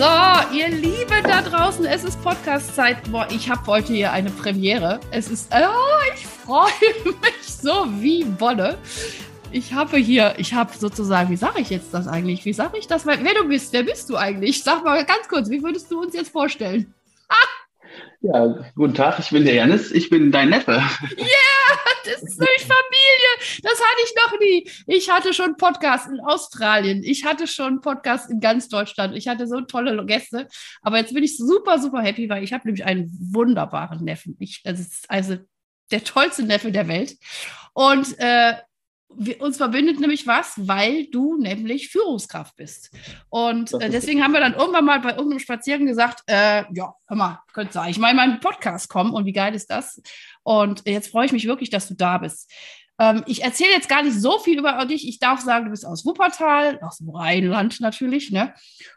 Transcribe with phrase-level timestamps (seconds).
[0.00, 3.12] So, ihr Lieben da draußen, es ist Podcast-Zeit.
[3.12, 4.98] Boah, ich habe heute hier eine Premiere.
[5.10, 6.70] Es ist, oh, ich freue
[7.04, 8.78] mich so wie Wolle.
[9.52, 12.46] Ich habe hier, ich habe sozusagen, wie sage ich jetzt das eigentlich?
[12.46, 13.04] Wie sage ich das?
[13.04, 14.64] Wer du bist, wer bist du eigentlich?
[14.64, 16.94] Sag mal ganz kurz, wie würdest du uns jetzt vorstellen?
[18.22, 20.82] Ja, guten Tag, ich bin der Janis, ich bin dein Neffe.
[21.18, 22.68] Ja, yeah, das ist nämlich.
[23.62, 24.70] Das hatte ich noch nie.
[24.86, 27.02] Ich hatte schon Podcasts in Australien.
[27.02, 29.16] Ich hatte schon Podcasts in ganz Deutschland.
[29.16, 30.48] Ich hatte so tolle Gäste.
[30.82, 34.36] Aber jetzt bin ich super, super happy, weil ich habe nämlich einen wunderbaren Neffen.
[34.38, 35.36] Ich, das ist also
[35.90, 37.16] der tollste Neffe der Welt.
[37.72, 38.54] Und äh,
[39.12, 42.90] wir, uns verbindet nämlich was, weil du nämlich Führungskraft bist.
[43.28, 47.16] Und äh, deswegen haben wir dann irgendwann mal bei irgendeinem Spaziergang gesagt, äh, ja, hör
[47.16, 50.00] mal, könntest du eigentlich mal in meinen Podcast kommen und wie geil ist das?
[50.42, 52.50] Und jetzt freue ich mich wirklich, dass du da bist.
[53.00, 55.08] Ähm, ich erzähle jetzt gar nicht so viel über dich.
[55.08, 58.52] Ich darf sagen, du bist aus Wuppertal, aus dem Rheinland natürlich, ne?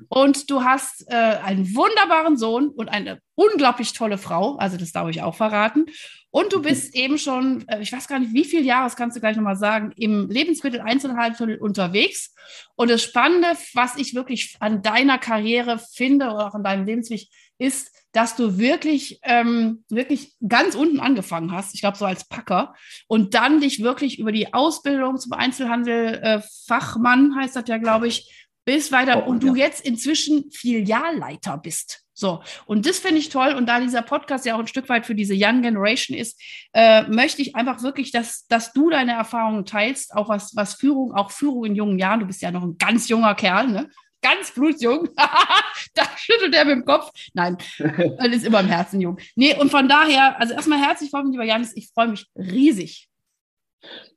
[0.09, 4.57] Und du hast äh, einen wunderbaren Sohn und eine unglaublich tolle Frau.
[4.57, 5.85] Also das darf ich auch verraten.
[6.31, 9.15] Und du bist eben schon, äh, ich weiß gar nicht, wie viele Jahre, das kannst
[9.15, 12.35] du gleich nochmal sagen, im Lebensmitteleinzelhandel unterwegs.
[12.75, 17.29] Und das Spannende, was ich wirklich an deiner Karriere finde oder auch an deinem Lebensweg,
[17.57, 22.75] ist, dass du wirklich, ähm, wirklich ganz unten angefangen hast, ich glaube so als Packer,
[23.07, 28.07] und dann dich wirklich über die Ausbildung zum Einzelhandel äh, Fachmann, heißt das ja, glaube
[28.07, 28.31] ich,
[28.65, 29.65] bis weiter oh, und du ja.
[29.65, 32.03] jetzt inzwischen Filialleiter bist.
[32.15, 33.53] So, und das finde ich toll.
[33.53, 36.39] Und da dieser Podcast ja auch ein Stück weit für diese Young Generation ist,
[36.73, 41.13] äh, möchte ich einfach wirklich, dass, dass du deine Erfahrungen teilst, auch was, was Führung,
[41.13, 42.19] auch Führung in jungen Jahren.
[42.19, 43.89] Du bist ja noch ein ganz junger Kerl, ne?
[44.23, 45.09] Ganz blutjung.
[45.93, 47.11] da schüttelt er mit dem Kopf.
[47.33, 49.19] Nein, das ist immer im Herzen jung.
[49.35, 51.75] Nee, und von daher, also erstmal herzlich willkommen, lieber Janis.
[51.75, 53.07] Ich freue mich riesig.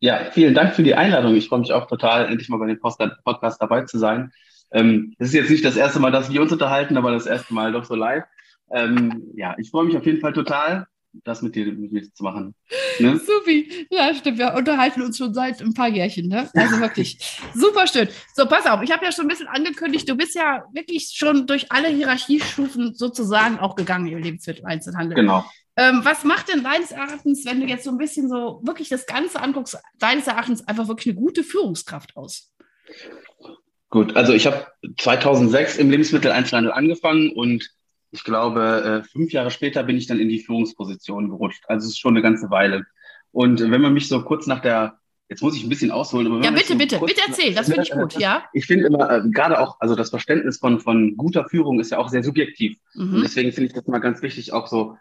[0.01, 1.35] Ja, vielen Dank für die Einladung.
[1.35, 4.33] Ich freue mich auch total, endlich mal bei dem Podcast dabei zu sein.
[4.73, 7.53] Ähm, das ist jetzt nicht das erste Mal, dass wir uns unterhalten, aber das erste
[7.53, 8.25] Mal doch so live.
[8.71, 10.87] Ähm, ja, ich freue mich auf jeden Fall total
[11.25, 12.55] das mit dir, mit dir zu machen.
[12.99, 13.19] Ne?
[13.27, 13.87] Supi.
[13.91, 14.39] Ja, stimmt.
[14.39, 16.29] Wir unterhalten uns schon seit ein paar Jährchen.
[16.29, 16.49] Ne?
[16.55, 17.19] Also wirklich
[17.55, 18.09] super schön.
[18.35, 18.83] So, pass auf.
[18.83, 22.95] Ich habe ja schon ein bisschen angekündigt, du bist ja wirklich schon durch alle Hierarchiestufen
[22.95, 25.17] sozusagen auch gegangen im Lebensmitteleinzelhandel.
[25.17, 25.45] Genau.
[25.77, 29.07] Ähm, was macht denn deines Erachtens, wenn du jetzt so ein bisschen so wirklich das
[29.07, 32.51] Ganze anguckst, deines Erachtens einfach wirklich eine gute Führungskraft aus?
[33.91, 34.67] Gut, also ich habe
[34.99, 37.71] 2006 im Lebensmitteleinzelhandel angefangen und
[38.11, 41.65] ich glaube, äh, fünf Jahre später bin ich dann in die Führungsposition gerutscht.
[41.69, 42.85] Also es ist schon eine ganze Weile.
[43.33, 46.43] Und wenn man mich so kurz nach der, jetzt muss ich ein bisschen ausholen.
[46.43, 48.45] ja, bitte, so bitte, bitte erzähl, das finde ich gut, ja.
[48.53, 51.99] Ich finde immer, äh, gerade auch, also das Verständnis von, von guter Führung ist ja
[51.99, 52.79] auch sehr subjektiv.
[52.95, 53.17] Mhm.
[53.17, 54.97] Und deswegen finde ich das mal ganz wichtig, auch so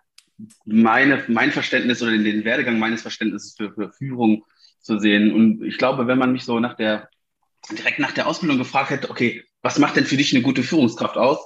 [0.66, 4.44] meine, mein Verständnis oder den, den Werdegang meines Verständnisses für, für Führung
[4.82, 5.34] zu sehen.
[5.34, 7.10] Und ich glaube, wenn man mich so nach der,
[7.72, 11.18] direkt nach der Ausbildung gefragt hätte, okay, was macht denn für dich eine gute Führungskraft
[11.18, 11.40] aus?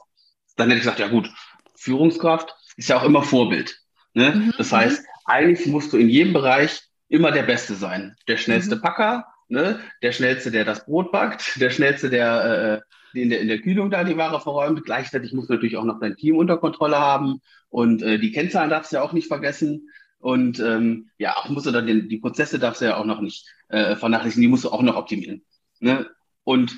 [0.55, 1.29] Dann hätte ich gesagt, ja gut,
[1.79, 3.79] Führungskraft ist ja auch immer Vorbild.
[4.13, 4.31] Ne?
[4.31, 4.53] Mhm.
[4.57, 8.15] Das heißt, eigentlich musst du in jedem Bereich immer der Beste sein.
[8.27, 8.81] Der schnellste mhm.
[8.81, 9.79] Packer, ne?
[10.01, 13.89] der schnellste, der das Brot backt, der schnellste, der äh, in, der in der Kühlung
[13.89, 14.83] da die Ware verräumt.
[14.85, 18.69] Gleichzeitig musst du natürlich auch noch dein Team unter Kontrolle haben und äh, die Kennzahlen
[18.69, 19.89] darfst du ja auch nicht vergessen.
[20.19, 23.21] Und ähm, ja, auch musst du dann den, die Prozesse darfst du ja auch noch
[23.21, 25.43] nicht äh, vernachlässigen, die musst du auch noch optimieren.
[25.79, 26.07] Ne?
[26.43, 26.77] Und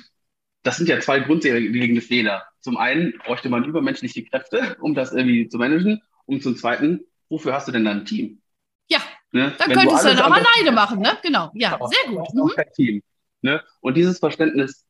[0.62, 2.44] das sind ja zwei grundlegende Fehler.
[2.60, 6.02] Zum einen bräuchte man übermenschliche Kräfte, um das irgendwie zu managen.
[6.24, 8.40] Und zum zweiten, wofür hast du denn dann ein Team?
[8.88, 9.00] Ja,
[9.32, 9.52] ne?
[9.58, 11.18] dann Wenn könntest du dann auch alleine machen, ne?
[11.22, 11.88] Genau, ja, genau.
[11.88, 12.34] sehr gut.
[12.34, 12.62] Mhm.
[12.74, 13.02] Team.
[13.40, 13.62] Ne?
[13.80, 14.86] Und dieses Verständnis,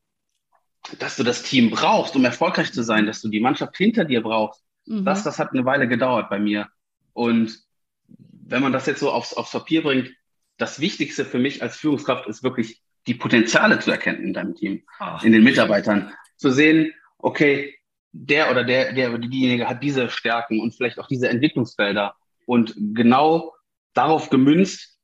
[0.99, 4.21] dass du das Team brauchst, um erfolgreich zu sein, dass du die Mannschaft hinter dir
[4.21, 5.05] brauchst, mhm.
[5.05, 6.67] das, das hat eine Weile gedauert bei mir.
[7.13, 7.59] Und
[8.07, 10.11] wenn man das jetzt so aufs, aufs Papier bringt,
[10.57, 14.83] das Wichtigste für mich als Führungskraft ist wirklich die Potenziale zu erkennen in deinem Team,
[14.99, 15.23] Ach.
[15.23, 17.75] in den Mitarbeitern, zu sehen, okay,
[18.11, 22.15] der oder der, der oder diejenige hat diese Stärken und vielleicht auch diese Entwicklungsfelder
[22.45, 23.53] und genau
[23.93, 24.97] darauf gemünzt,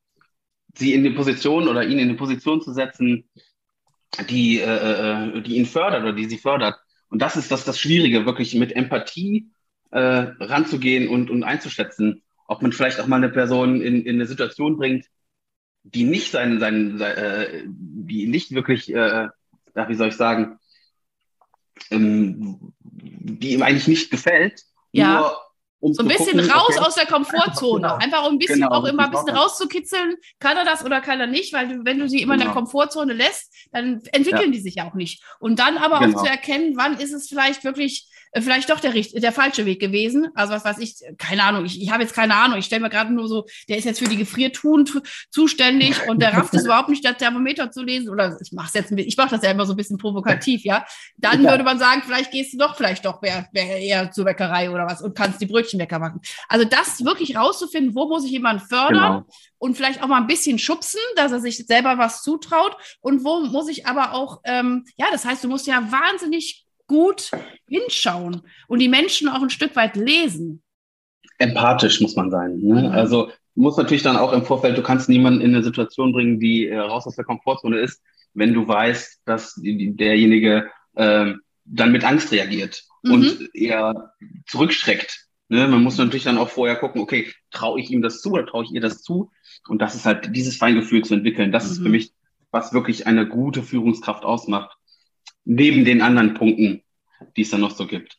[0.76, 3.30] sie in die Position oder ihn in die Position zu setzen,
[4.30, 6.76] die, äh, äh, die ihn fördert oder die sie fördert.
[7.10, 9.50] Und das ist das, das Schwierige, wirklich mit Empathie
[9.92, 14.28] äh, ranzugehen und, und einzuschätzen, ob man vielleicht auch mal eine Person in, in eine
[14.28, 15.06] Situation bringt,
[15.94, 19.30] die nicht sein, sein, sein äh, die nicht wirklich, äh,
[19.74, 20.60] wie soll ich sagen,
[21.92, 24.64] ähm, die ihm eigentlich nicht gefällt.
[24.92, 25.20] Ja.
[25.20, 25.38] Nur
[25.82, 26.80] um so ein bisschen gucken, raus okay.
[26.80, 27.82] aus der Komfortzone.
[27.82, 27.96] Genau.
[27.96, 30.16] Einfach um ein bisschen genau, auch immer ein bisschen rauszukitzeln.
[30.40, 31.54] Kann er das oder kann er nicht?
[31.54, 32.34] Weil du, wenn du sie immer genau.
[32.34, 32.60] in der genau.
[32.60, 34.52] Komfortzone lässt, dann entwickeln ja.
[34.52, 35.24] die sich ja auch nicht.
[35.40, 36.22] Und dann aber auch genau.
[36.22, 40.30] zu erkennen, wann ist es vielleicht wirklich äh, vielleicht doch der, der falsche Weg gewesen.
[40.36, 42.60] Also was weiß ich, keine Ahnung, ich, ich habe jetzt keine Ahnung.
[42.60, 44.90] Ich stelle mir gerade nur so, der ist jetzt für die Gefriertruhen
[45.30, 48.10] zuständig und der rafft es überhaupt nicht, das Thermometer zu lesen.
[48.10, 50.86] Oder ich mache jetzt, ich mache das ja immer so ein bisschen provokativ, ja.
[51.18, 51.52] Dann ja.
[51.52, 54.86] würde man sagen, vielleicht gehst du doch vielleicht doch mehr, mehr eher zur Bäckerei oder
[54.86, 56.22] was und kannst die Brötchenbäcker machen.
[56.48, 59.26] Also das wirklich rauszufinden, wo muss ich jemanden fördern genau.
[59.58, 63.42] und vielleicht auch mal ein bisschen schubsen, dass er sich selber was zutraut und wo
[63.42, 67.32] muss ich aber auch, ähm, ja, das heißt, du musst ja wahnsinnig gut
[67.68, 70.62] hinschauen und die Menschen auch ein Stück weit lesen.
[71.38, 72.60] Empathisch muss man sein.
[72.60, 72.82] Ne?
[72.82, 72.92] Mhm.
[72.92, 76.68] Also muss natürlich dann auch im Vorfeld, du kannst niemanden in eine Situation bringen, die
[76.68, 78.02] äh, raus aus der Komfortzone ist,
[78.34, 81.34] wenn du weißt, dass die, derjenige äh,
[81.64, 83.14] dann mit Angst reagiert mhm.
[83.14, 84.14] und eher
[84.48, 85.28] zurückschreckt.
[85.48, 85.68] Ne?
[85.68, 88.64] Man muss natürlich dann auch vorher gucken, okay, traue ich ihm das zu oder traue
[88.64, 89.32] ich ihr das zu?
[89.68, 91.52] Und das ist halt dieses Feingefühl zu entwickeln.
[91.52, 91.72] Das mhm.
[91.72, 91.92] ist für mhm.
[91.92, 92.14] mich,
[92.52, 94.79] was wirklich eine gute Führungskraft ausmacht
[95.46, 96.84] neben den anderen Punkten,
[97.36, 98.18] die es dann noch so gibt.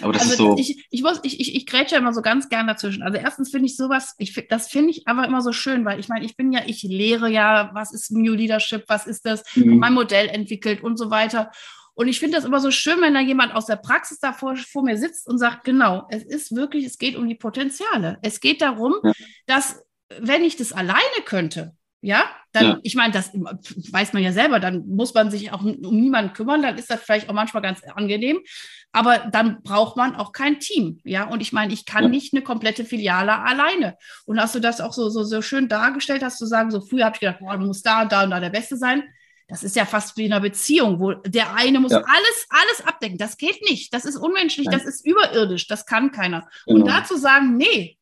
[0.00, 0.56] Aber das also ist so.
[0.58, 3.02] Ich, ich, muss, ich, ich, ich grätsche immer so ganz gern dazwischen.
[3.02, 6.08] Also erstens finde ich sowas, ich, das finde ich aber immer so schön, weil ich
[6.08, 9.78] meine, ich bin ja, ich lehre ja, was ist New Leadership, was ist das, mhm.
[9.78, 11.50] mein Modell entwickelt und so weiter.
[11.94, 14.56] Und ich finde das immer so schön, wenn da jemand aus der Praxis da vor,
[14.56, 18.18] vor, mir sitzt und sagt, genau, es ist wirklich, es geht um die Potenziale.
[18.22, 19.12] Es geht darum, ja.
[19.46, 19.82] dass
[20.18, 22.78] wenn ich das alleine könnte, ja, dann, ja.
[22.82, 26.62] ich meine, das weiß man ja selber, dann muss man sich auch um niemanden kümmern,
[26.62, 28.40] dann ist das vielleicht auch manchmal ganz angenehm,
[28.92, 32.08] aber dann braucht man auch kein Team, ja, und ich meine, ich kann ja.
[32.10, 33.96] nicht eine komplette Filiale alleine.
[34.26, 37.06] Und hast du das auch so, so, so schön dargestellt, hast du sagen, so früher
[37.06, 39.02] habe ich gedacht, boah, du musst da und da und da der Beste sein.
[39.48, 41.98] Das ist ja fast wie in einer Beziehung, wo der eine muss ja.
[41.98, 43.18] alles, alles abdecken.
[43.18, 43.92] Das geht nicht.
[43.92, 44.78] Das ist unmenschlich, Nein.
[44.78, 46.48] das ist überirdisch, das kann keiner.
[46.66, 46.80] Genau.
[46.80, 47.98] Und da zu sagen, nee,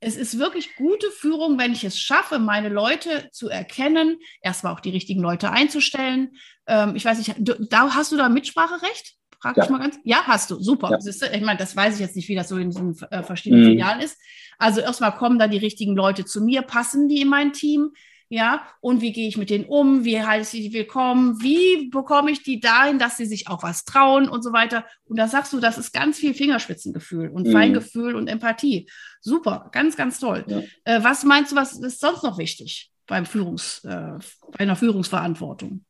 [0.00, 4.80] es ist wirklich gute Führung, wenn ich es schaffe, meine Leute zu erkennen, erstmal auch
[4.80, 6.32] die richtigen Leute einzustellen.
[6.66, 9.14] Ähm, ich weiß nicht, du, da hast du da Mitspracherecht?
[9.40, 9.64] Frag ja.
[9.64, 9.98] ich mal ganz.
[10.04, 10.60] Ja, hast du.
[10.60, 10.90] Super.
[10.90, 11.32] Ja.
[11.32, 13.68] Ich meine, das weiß ich jetzt nicht, wie das so in diesen äh, verschiedenen mhm.
[13.68, 14.18] Filialen ist.
[14.58, 17.90] Also erstmal kommen da die richtigen Leute zu mir, passen die in mein Team
[18.28, 22.30] ja, und wie gehe ich mit denen um, wie heiße ich die willkommen, wie bekomme
[22.30, 24.84] ich die dahin, dass sie sich auch was trauen und so weiter.
[25.04, 27.52] Und da sagst du, das ist ganz viel Fingerspitzengefühl und mhm.
[27.52, 28.88] Feingefühl und Empathie.
[29.20, 30.44] Super, ganz, ganz toll.
[30.48, 30.62] Ja.
[30.84, 34.18] Äh, was meinst du, was ist sonst noch wichtig beim Führungs, äh,
[34.52, 35.84] bei einer Führungsverantwortung?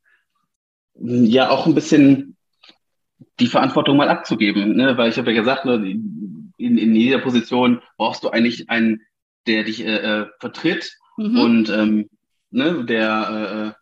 [0.97, 2.37] Ja, auch ein bisschen
[3.41, 4.97] die Verantwortung mal abzugeben, ne?
[4.97, 9.01] weil ich habe ja gesagt, ne, in, in jeder Position brauchst du eigentlich einen,
[9.47, 11.39] der dich äh, äh vertritt mhm.
[11.39, 12.09] und ähm,
[12.55, 13.75] ne, der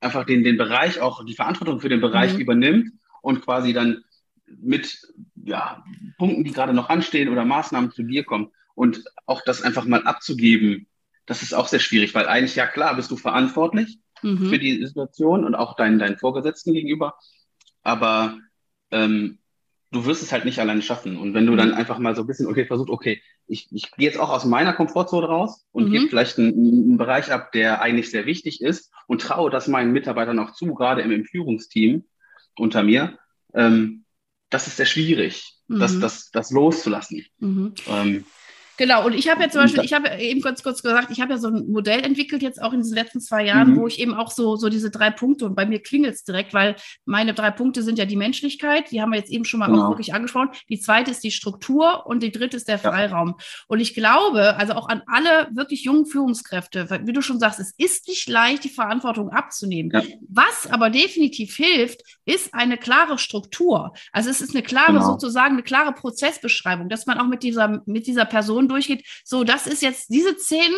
[0.00, 2.40] äh, einfach den, den Bereich auch, die Verantwortung für den Bereich mhm.
[2.40, 4.04] übernimmt und quasi dann
[4.46, 5.00] mit
[5.44, 5.84] ja,
[6.18, 10.04] Punkten, die gerade noch anstehen oder Maßnahmen zu dir kommt und auch das einfach mal
[10.04, 10.86] abzugeben,
[11.26, 14.48] das ist auch sehr schwierig, weil eigentlich, ja klar, bist du verantwortlich mhm.
[14.48, 17.14] für die Situation und auch deinen, deinen Vorgesetzten gegenüber,
[17.82, 18.38] aber
[18.90, 19.38] ähm,
[19.90, 21.16] du wirst es halt nicht alleine schaffen.
[21.16, 21.74] Und wenn du dann mhm.
[21.74, 24.72] einfach mal so ein bisschen, okay, versucht, okay, ich, ich gehe jetzt auch aus meiner
[24.72, 25.92] Komfortzone raus und mhm.
[25.92, 29.92] gebe vielleicht einen, einen, Bereich ab, der eigentlich sehr wichtig ist und traue das meinen
[29.92, 32.04] Mitarbeitern auch zu, gerade im, Führungsteam
[32.56, 33.18] unter mir,
[33.54, 34.04] ähm,
[34.50, 35.80] das ist sehr schwierig, mhm.
[35.80, 37.24] das, das, das loszulassen.
[37.38, 37.74] Mhm.
[37.88, 38.24] Ähm,
[38.78, 41.32] Genau, und ich habe ja zum Beispiel, ich habe eben kurz, kurz gesagt, ich habe
[41.32, 43.76] ja so ein Modell entwickelt jetzt auch in diesen letzten zwei Jahren, mhm.
[43.76, 46.54] wo ich eben auch so, so diese drei Punkte und bei mir klingelt es direkt,
[46.54, 49.66] weil meine drei Punkte sind ja die Menschlichkeit, die haben wir jetzt eben schon mal
[49.66, 49.84] genau.
[49.84, 50.50] auch wirklich angesprochen.
[50.68, 53.36] Die zweite ist die Struktur und die dritte ist der Freiraum.
[53.38, 53.44] Ja.
[53.68, 57.74] Und ich glaube, also auch an alle wirklich jungen Führungskräfte, wie du schon sagst, es
[57.76, 59.90] ist nicht leicht, die Verantwortung abzunehmen.
[59.92, 60.02] Ja.
[60.28, 63.92] Was aber definitiv hilft, ist eine klare Struktur.
[64.12, 65.06] Also es ist eine klare, genau.
[65.06, 69.44] sozusagen eine klare Prozessbeschreibung, dass man auch mit dieser, mit dieser Person Diskussion durchgeht, so,
[69.44, 70.72] das ist jetzt diese zehn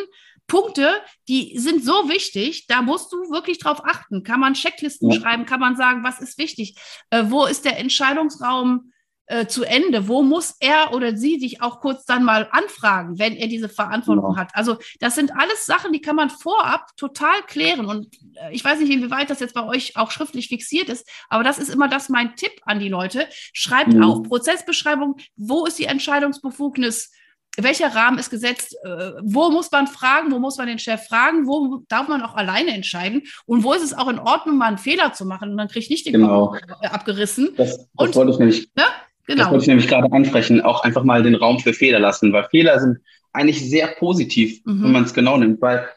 [0.47, 4.23] Punkte, die sind so wichtig, da musst du wirklich drauf achten.
[4.25, 5.21] Kann man Checklisten ja.
[5.21, 6.77] schreiben, kann man sagen, was ist wichtig,
[7.11, 8.93] äh, wo ist der Entscheidungsraum
[9.27, 13.35] äh, zu Ende, wo muss er oder sie sich auch kurz dann mal anfragen, wenn
[13.35, 14.37] er diese Verantwortung ja.
[14.43, 14.51] hat.
[14.53, 17.87] Also das sind alles Sachen, die kann man vorab total klären.
[17.87, 21.43] Und äh, ich weiß nicht, inwieweit das jetzt bei euch auch schriftlich fixiert ist, aber
[21.43, 23.27] das ist immer das mein Tipp an die Leute.
[23.55, 24.03] Schreibt ja.
[24.03, 27.11] auf Prozessbeschreibung, wo ist die Entscheidungsbefugnis
[27.59, 31.47] welcher Rahmen ist gesetzt, äh, wo muss man fragen, wo muss man den Chef fragen,
[31.47, 34.79] wo darf man auch alleine entscheiden und wo ist es auch in Ordnung, mal einen
[34.79, 36.49] Fehler zu machen und dann kriege ich nicht den genau.
[36.49, 37.51] Kopf äh, abgerissen.
[37.57, 38.85] Das, das und, wollte ich nämlich, ne?
[39.27, 39.43] genau.
[39.43, 42.45] das wollte ich nämlich gerade ansprechen, auch einfach mal den Raum für Fehler lassen, weil
[42.51, 42.99] Fehler sind
[43.33, 44.85] eigentlich sehr positiv, mhm.
[44.85, 45.89] wenn man es genau nimmt, weil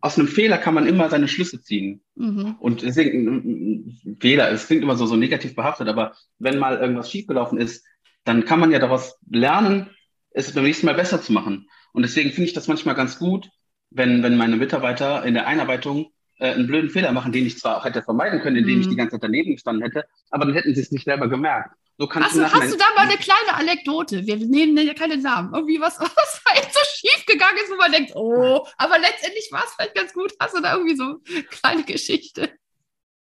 [0.00, 2.02] aus einem Fehler kann man immer seine Schlüsse ziehen.
[2.16, 2.56] Mhm.
[2.58, 7.58] Und deswegen, Fehler, es klingt immer so, so negativ behaftet, aber wenn mal irgendwas schiefgelaufen
[7.58, 7.86] ist,
[8.24, 9.90] dann kann man ja daraus lernen,
[10.34, 11.68] es beim nächsten Mal besser zu machen.
[11.92, 13.48] Und deswegen finde ich das manchmal ganz gut,
[13.90, 17.78] wenn, wenn meine Mitarbeiter in der Einarbeitung äh, einen blöden Fehler machen, den ich zwar
[17.78, 18.80] auch hätte vermeiden können, indem mhm.
[18.82, 21.76] ich die ganze Zeit daneben gestanden hätte, aber dann hätten sie es nicht selber gemerkt.
[21.98, 24.26] So kannst hast, du, hast du da mal eine kleine Anekdote?
[24.26, 25.52] Wir nehmen ja keine Namen.
[25.54, 29.62] Irgendwie was, was jetzt so schief gegangen ist, wo man denkt, oh, aber letztendlich war
[29.64, 30.32] es vielleicht ganz gut.
[30.40, 32.50] Hast du da irgendwie so eine kleine Geschichte?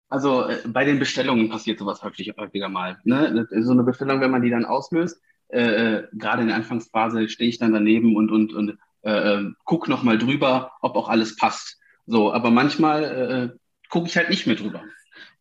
[0.10, 3.00] Also äh, bei den Bestellungen passiert sowas häufig, häufiger mal.
[3.04, 3.48] Ne?
[3.52, 7.50] So eine Bestellung, wenn man die dann auslöst, äh, äh gerade in der Anfangsphase stehe
[7.50, 11.80] ich dann daneben und, und, und äh, äh gucke nochmal drüber, ob auch alles passt.
[12.06, 13.58] So, aber manchmal äh,
[13.90, 14.84] gucke ich halt nicht mehr drüber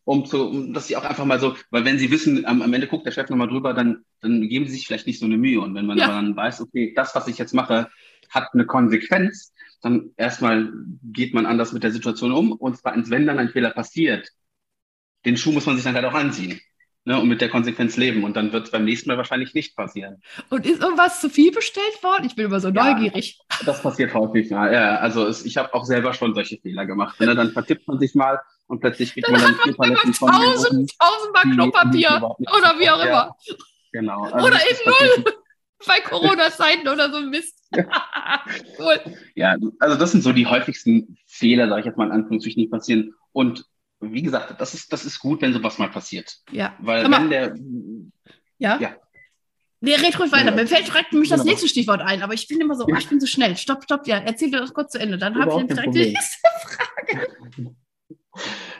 [0.05, 2.73] um zu, um, dass sie auch einfach mal so, weil wenn sie wissen, am, am
[2.73, 5.37] Ende guckt der Chef nochmal drüber, dann, dann geben sie sich vielleicht nicht so eine
[5.37, 5.59] Mühe.
[5.59, 6.07] Und wenn man ja.
[6.07, 7.89] dann weiß, okay, das, was ich jetzt mache,
[8.29, 10.71] hat eine Konsequenz, dann erstmal
[11.03, 12.51] geht man anders mit der Situation um.
[12.51, 14.29] Und zweitens, wenn dann ein Fehler passiert,
[15.25, 16.59] den Schuh muss man sich dann halt auch anziehen.
[17.07, 18.23] Ne, und mit der Konsequenz leben.
[18.23, 20.23] Und dann wird es beim nächsten Mal wahrscheinlich nicht passieren.
[20.49, 22.25] Und ist irgendwas zu viel bestellt worden?
[22.25, 23.39] Ich bin immer so ja, neugierig.
[23.63, 24.73] Das passiert häufig mal.
[24.73, 27.19] Ja, also es, ich habe auch selber schon solche Fehler gemacht.
[27.19, 27.35] Ne?
[27.35, 30.91] Dann vertippt man sich mal und plötzlich kriegt dann man dann vier Paletten von tausend,
[30.97, 33.35] tausendmal Klopapier oder wie auch immer.
[33.39, 33.55] Ja,
[33.91, 34.23] genau.
[34.23, 35.33] Also oder eben null
[35.87, 37.59] bei Corona-Zeiten oder so Mist.
[38.79, 38.99] cool.
[39.35, 42.67] Ja, also das sind so die häufigsten Fehler, sage ich jetzt mal in Anführungszeichen, die
[42.67, 43.13] passieren.
[43.31, 43.65] Und
[43.99, 46.37] wie gesagt, das ist, das ist gut, wenn sowas mal passiert.
[46.51, 46.75] Ja.
[46.79, 47.55] Weil wenn der.
[48.57, 48.79] Ja.
[48.79, 48.95] ja.
[49.81, 50.51] Nee, red ruhig weiter.
[50.51, 51.51] Mir fällt direkt nämlich das genau.
[51.51, 52.97] nächste Stichwort ein, aber ich bin immer so, ja.
[52.97, 53.55] ich bin so schnell.
[53.55, 54.17] Stopp, stopp, ja.
[54.17, 55.17] Erzähl dir das kurz zu Ende.
[55.17, 57.75] Dann habe ich direkt die nächste Frage.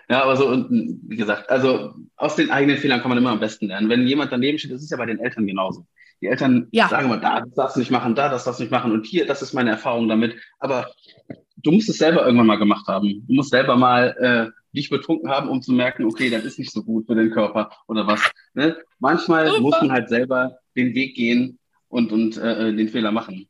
[0.09, 3.39] Ja, aber so, und wie gesagt, also aus den eigenen Fehlern kann man immer am
[3.39, 3.89] besten lernen.
[3.89, 5.87] Wenn jemand daneben steht, das ist ja bei den Eltern genauso.
[6.21, 6.87] Die Eltern ja.
[6.87, 9.05] sagen immer, da, das darfst du nicht machen, da, das darfst du nicht machen und
[9.05, 10.35] hier, das ist meine Erfahrung damit.
[10.59, 10.91] Aber
[11.57, 13.25] du musst es selber irgendwann mal gemacht haben.
[13.27, 16.71] Du musst selber mal äh, dich betrunken haben, um zu merken, okay, das ist nicht
[16.71, 18.21] so gut für den Körper oder was.
[18.53, 18.77] Ne?
[18.99, 23.47] Manchmal muss man halt selber den Weg gehen und, und äh, den Fehler machen.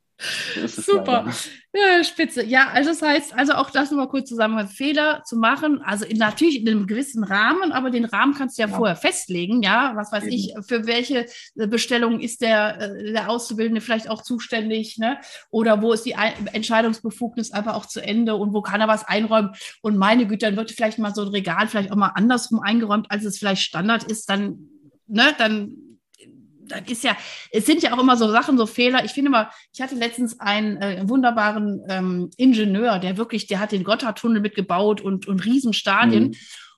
[0.67, 1.25] Super.
[1.73, 2.45] Ja, spitze.
[2.45, 6.17] Ja, also das heißt, also auch das nochmal kurz zusammen, Fehler zu machen, also in,
[6.17, 8.77] natürlich in einem gewissen Rahmen, aber den Rahmen kannst du ja, ja.
[8.77, 10.33] vorher festlegen, ja, was weiß Eben.
[10.33, 15.19] ich, für welche äh, Bestellung ist der, äh, der Auszubildende vielleicht auch zuständig, ne?
[15.49, 16.15] Oder wo ist die
[16.53, 19.51] Entscheidungsbefugnis einfach auch zu Ende und wo kann er was einräumen?
[19.81, 23.07] Und meine Güte, dann wird vielleicht mal so ein Regal vielleicht auch mal andersrum eingeräumt,
[23.11, 24.69] als es vielleicht Standard ist, dann,
[25.07, 25.84] ne, dann
[26.67, 27.15] das ist ja,
[27.51, 29.03] es sind ja auch immer so Sachen, so Fehler.
[29.05, 33.71] Ich finde mal, ich hatte letztens einen äh, wunderbaren ähm, Ingenieur, der wirklich, der hat
[33.71, 36.29] den Gotthardtunnel mitgebaut und, und Riesenstadien.
[36.29, 36.35] Mhm.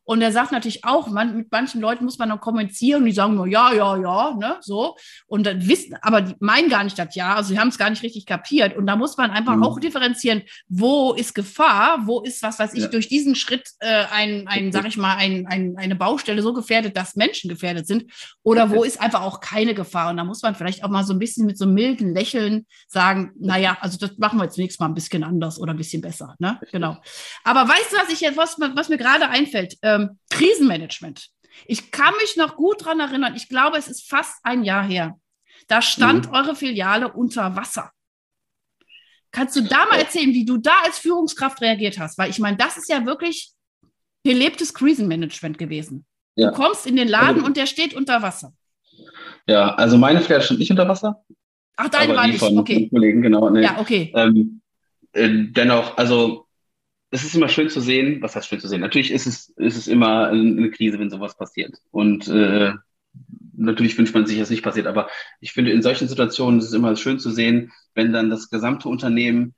[0.07, 3.35] Und er sagt natürlich auch, man, mit manchen Leuten muss man noch kommunizieren die sagen
[3.35, 4.95] nur ja, ja, ja, ne, so.
[5.25, 7.89] Und dann wissen, aber die meinen gar nicht das Ja, also sie haben es gar
[7.89, 8.77] nicht richtig kapiert.
[8.77, 9.63] Und da muss man einfach mhm.
[9.63, 12.87] auch differenzieren, wo ist Gefahr, wo ist, was weiß ich, ja.
[12.87, 16.95] durch diesen Schritt äh, ein, ein, sag ich mal, ein, ein, eine Baustelle so gefährdet,
[16.95, 18.09] dass Menschen gefährdet sind.
[18.43, 20.09] Oder wo ist einfach auch keine Gefahr.
[20.11, 22.65] Und da muss man vielleicht auch mal so ein bisschen mit so einem milden Lächeln
[22.87, 26.01] sagen, naja, also das machen wir jetzt nächstes Mal ein bisschen anders oder ein bisschen
[26.01, 26.35] besser.
[26.39, 26.57] Ne?
[26.71, 26.95] Genau.
[27.43, 29.75] Aber weißt du, was ich jetzt, was, was mir gerade einfällt?
[29.81, 31.29] Äh, ähm, Krisenmanagement.
[31.65, 35.19] Ich kann mich noch gut daran erinnern, ich glaube, es ist fast ein Jahr her.
[35.67, 36.33] Da stand mhm.
[36.33, 37.91] eure Filiale unter Wasser.
[39.31, 42.17] Kannst du da mal erzählen, wie du da als Führungskraft reagiert hast?
[42.17, 43.51] Weil ich meine, das ist ja wirklich
[44.23, 46.05] gelebtes Krisenmanagement gewesen.
[46.35, 46.51] Ja.
[46.51, 48.53] Du kommst in den Laden also, und der steht unter Wasser.
[49.47, 51.23] Ja, also meine Filiale stand nicht unter Wasser.
[51.75, 52.89] Ach, deine war nicht, okay.
[52.89, 53.49] Kollegen, genau.
[53.49, 53.63] Nee.
[53.63, 54.11] Ja, okay.
[54.15, 54.61] Ähm,
[55.13, 56.46] äh, dennoch, also
[57.09, 58.81] es ist immer schön zu sehen, was heißt schön zu sehen?
[58.81, 61.77] Natürlich ist es, ist es immer eine Krise, wenn sowas passiert.
[61.91, 62.73] Und äh,
[63.55, 65.09] natürlich wünscht man sich, dass es nicht passiert, aber
[65.39, 68.89] ich finde, in solchen Situationen ist es immer schön zu sehen, wenn dann das gesamte
[68.89, 69.55] Unternehmen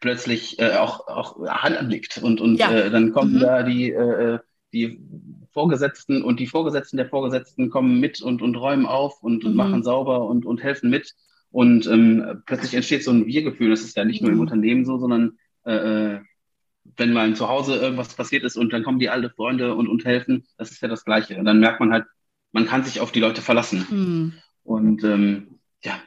[0.00, 2.70] plötzlich äh, auch, auch Hand anlegt und, und ja.
[2.70, 3.40] äh, dann kommen mhm.
[3.40, 4.38] da die, äh,
[4.72, 5.00] die
[5.52, 9.54] Vorgesetzten und die Vorgesetzten der Vorgesetzten kommen mit und, und räumen auf und, mhm.
[9.54, 11.14] machen sauber und, und helfen mit.
[11.50, 13.70] Und ähm, plötzlich entsteht so ein Wir-Gefühl.
[13.70, 14.42] Das ist ja nicht nur im mhm.
[14.42, 16.20] Unternehmen so, sondern äh, äh
[16.96, 20.04] wenn mal zu Hause irgendwas passiert ist und dann kommen die alte Freunde und, und
[20.04, 21.36] helfen, das ist ja das Gleiche.
[21.36, 22.04] Und dann merkt man halt,
[22.52, 23.86] man kann sich auf die Leute verlassen.
[23.90, 24.32] Mhm.
[24.62, 26.00] Und ähm, ja,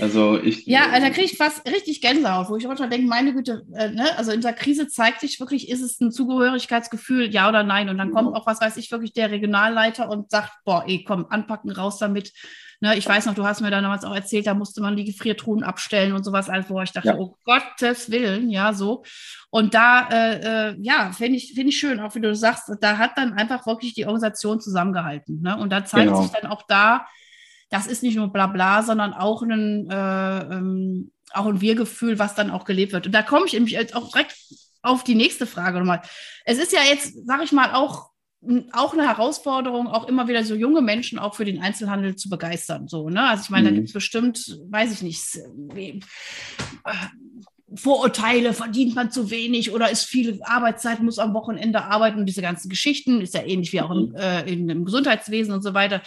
[0.00, 0.66] also ich.
[0.66, 4.16] Ja, da kriege ich fast richtig Gänsehaut, wo ich manchmal denke, meine Güte, äh, ne?
[4.16, 7.88] also in der Krise zeigt sich wirklich, ist es ein Zugehörigkeitsgefühl, ja oder nein?
[7.88, 11.26] Und dann kommt auch, was weiß ich, wirklich der Regionalleiter und sagt, boah, ey, komm,
[11.28, 12.32] anpacken, raus damit.
[12.84, 15.62] Ne, ich weiß noch, du hast mir damals auch erzählt, da musste man die Gefriertruhen
[15.62, 17.16] abstellen und sowas, also wo ich dachte, ja.
[17.16, 19.04] oh Gottes Willen, ja, so.
[19.48, 22.98] Und da, äh, äh, ja, finde ich, finde ich schön, auch wie du sagst, da
[22.98, 25.40] hat dann einfach wirklich die Organisation zusammengehalten.
[25.40, 25.56] Ne?
[25.56, 26.20] Und da zeigt genau.
[26.20, 27.06] sich dann auch da,
[27.70, 32.50] das ist nicht nur Blabla, sondern auch ein, äh, ähm, auch ein Wir-Gefühl, was dann
[32.50, 33.06] auch gelebt wird.
[33.06, 34.36] Und da komme ich nämlich auch direkt
[34.82, 36.02] auf die nächste Frage nochmal.
[36.44, 38.10] Es ist ja jetzt, sage ich mal, auch
[38.72, 42.88] auch eine Herausforderung, auch immer wieder so junge Menschen auch für den Einzelhandel zu begeistern.
[42.88, 43.28] So, ne?
[43.28, 43.74] Also ich meine, mhm.
[43.74, 45.20] da gibt es bestimmt, weiß ich nicht,
[45.76, 46.00] äh,
[47.74, 52.42] Vorurteile, verdient man zu wenig oder ist viel Arbeitszeit, muss am Wochenende arbeiten und diese
[52.42, 54.14] ganzen Geschichten, ist ja ähnlich wie auch im, mhm.
[54.16, 56.02] äh, im Gesundheitswesen und so weiter.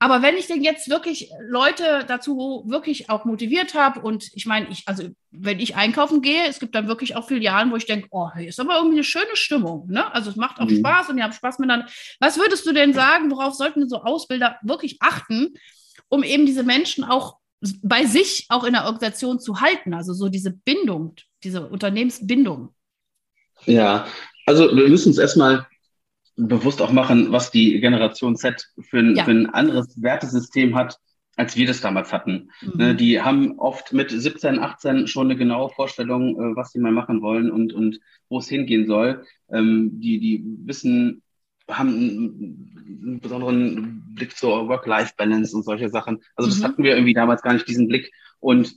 [0.00, 4.68] Aber wenn ich denn jetzt wirklich Leute dazu wirklich auch motiviert habe und ich meine,
[4.70, 8.06] ich, also wenn ich einkaufen gehe, es gibt dann wirklich auch Filialen, wo ich denke,
[8.12, 9.88] oh, hier ist aber irgendwie eine schöne Stimmung.
[9.88, 10.12] Ne?
[10.14, 10.78] Also es macht auch mhm.
[10.78, 11.88] Spaß und ihr habt Spaß miteinander.
[12.20, 15.54] Was würdest du denn sagen, worauf sollten so Ausbilder wirklich achten,
[16.08, 17.38] um eben diese Menschen auch
[17.82, 19.94] bei sich auch in der Organisation zu halten?
[19.94, 22.72] Also so diese Bindung, diese Unternehmensbindung.
[23.64, 24.06] Ja,
[24.46, 25.66] also wir müssen uns erstmal
[26.38, 29.24] bewusst auch machen, was die Generation Z für ein, ja.
[29.24, 30.98] für ein anderes Wertesystem hat,
[31.36, 32.50] als wir das damals hatten.
[32.60, 32.72] Mhm.
[32.76, 36.92] Ne, die haben oft mit 17, 18 schon eine genaue Vorstellung, äh, was sie mal
[36.92, 39.24] machen wollen und, und wo es hingehen soll.
[39.50, 41.22] Ähm, die, die wissen,
[41.68, 46.22] haben einen besonderen Blick zur Work-Life-Balance und solche Sachen.
[46.36, 46.64] Also das mhm.
[46.64, 48.12] hatten wir irgendwie damals gar nicht, diesen Blick.
[48.40, 48.76] Und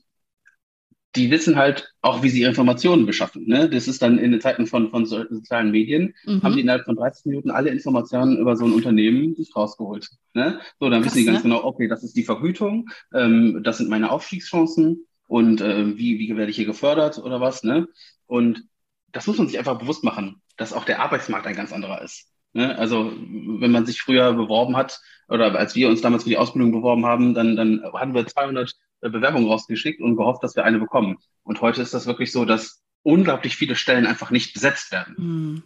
[1.15, 3.45] die wissen halt auch, wie sie ihre Informationen beschaffen.
[3.45, 3.69] Ne?
[3.69, 6.41] Das ist dann in den Zeiten von, von sozialen Medien, mhm.
[6.41, 10.09] haben die innerhalb von 30 Minuten alle Informationen über so ein Unternehmen sich rausgeholt.
[10.33, 10.59] Ne?
[10.79, 11.43] So, dann Krass, wissen die ganz ne?
[11.43, 16.35] genau, okay, das ist die Vergütung, ähm, das sind meine Aufstiegschancen und äh, wie, wie
[16.35, 17.63] werde ich hier gefördert oder was.
[17.63, 17.87] Ne?
[18.25, 18.63] Und
[19.11, 22.29] das muss man sich einfach bewusst machen, dass auch der Arbeitsmarkt ein ganz anderer ist.
[22.53, 22.77] Ne?
[22.77, 26.71] Also wenn man sich früher beworben hat oder als wir uns damals für die Ausbildung
[26.71, 30.79] beworben haben, dann, dann hatten wir 200 äh, Bewerbung rausgeschickt und gehofft, dass wir eine
[30.79, 31.17] bekommen.
[31.43, 35.15] Und heute ist das wirklich so, dass unglaublich viele Stellen einfach nicht besetzt werden.
[35.17, 35.63] Mhm.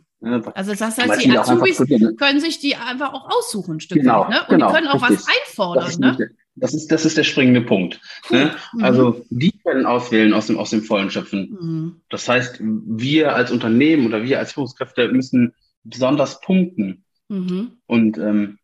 [0.55, 2.15] Also das heißt, die Azubis ne?
[2.15, 4.41] können sich die einfach auch aussuchen, ein Stück genau, weit, ne?
[4.41, 5.19] Und genau, die können auch richtig.
[5.19, 5.83] was einfordern.
[5.83, 6.29] Das ist, ne?
[6.55, 7.99] das, ist, das ist der springende Punkt.
[8.31, 8.55] Ne?
[8.73, 8.83] Mhm.
[8.83, 11.57] Also die können auswählen aus dem, aus dem Vollen schöpfen.
[11.59, 12.01] Mhm.
[12.09, 17.03] Das heißt, wir als Unternehmen oder wir als Führungskräfte müssen besonders punkten.
[17.27, 17.73] Mhm.
[17.85, 18.57] Und ähm,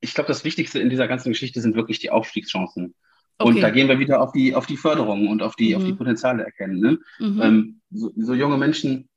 [0.00, 2.94] ich glaube, das Wichtigste in dieser ganzen Geschichte sind wirklich die Aufstiegschancen.
[3.38, 3.50] Okay.
[3.50, 5.76] Und da gehen wir wieder auf die, auf die Förderung und auf die, mhm.
[5.76, 5.98] auf die mhm.
[5.98, 6.80] Potenziale erkennen.
[6.80, 6.98] Ne?
[7.18, 7.42] Mhm.
[7.42, 9.08] Ähm, so, so junge Menschen,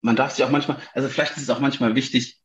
[0.00, 2.40] man darf sich auch manchmal, also vielleicht ist es auch manchmal wichtig,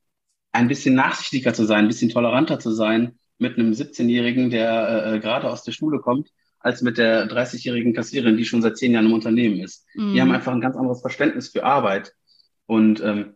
[0.51, 5.15] ein bisschen nachsichtiger zu sein, ein bisschen toleranter zu sein mit einem 17-Jährigen, der äh,
[5.15, 8.93] äh, gerade aus der Schule kommt, als mit der 30-jährigen Kassiererin, die schon seit zehn
[8.93, 9.85] Jahren im Unternehmen ist.
[9.93, 10.13] Mhm.
[10.13, 12.13] Die haben einfach ein ganz anderes Verständnis für Arbeit.
[12.65, 13.35] Und ähm,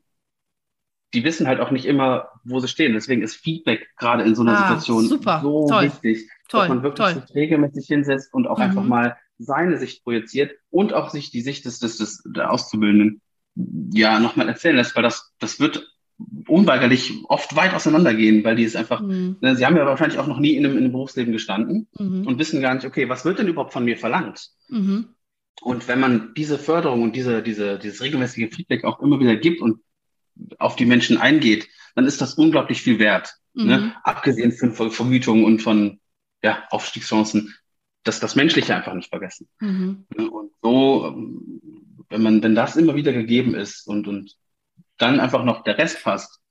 [1.14, 2.94] die wissen halt auch nicht immer, wo sie stehen.
[2.94, 6.70] Deswegen ist Feedback gerade in so einer ah, Situation super, so toll, wichtig, toll, dass
[6.70, 7.24] man wirklich toll.
[7.26, 8.64] sich regelmäßig hinsetzt und auch mhm.
[8.64, 13.22] einfach mal seine Sicht projiziert und auch sich die Sicht des, des, des der Auszubildenden
[13.94, 15.88] ja nochmal erzählen lässt, weil das, das wird
[16.48, 19.38] unweigerlich oft weit auseinandergehen, weil die es einfach, mhm.
[19.40, 22.28] ne, sie haben ja wahrscheinlich auch noch nie in einem, in einem Berufsleben gestanden mhm.
[22.28, 24.50] und wissen gar nicht, okay, was wird denn überhaupt von mir verlangt?
[24.68, 25.10] Mhm.
[25.62, 29.62] Und wenn man diese Förderung und diese, diese, dieses regelmäßige Feedback auch immer wieder gibt
[29.62, 29.80] und
[30.58, 33.36] auf die Menschen eingeht, dann ist das unglaublich viel wert.
[33.54, 33.64] Ne?
[33.64, 33.70] Mhm.
[33.70, 33.96] Ne?
[34.04, 36.00] Abgesehen von Vergütung und von
[36.42, 37.56] ja, Aufstiegschancen,
[38.04, 39.48] dass das Menschliche einfach nicht vergessen.
[39.60, 40.06] Mhm.
[40.16, 40.30] Ne?
[40.30, 41.16] Und so,
[42.10, 44.36] wenn man, wenn das immer wieder gegeben ist und, und
[44.98, 46.42] dann einfach noch der Rest passt,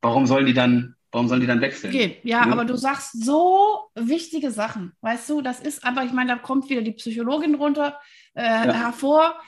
[0.00, 1.94] warum sollen die dann, warum sollen die dann wechseln?
[1.94, 2.20] Okay.
[2.24, 2.52] Ja, mhm.
[2.52, 4.92] aber du sagst so wichtige Sachen.
[5.00, 7.98] Weißt du, das ist aber, ich meine, da kommt wieder die Psychologin runter
[8.34, 8.72] äh, ja.
[8.72, 9.40] hervor.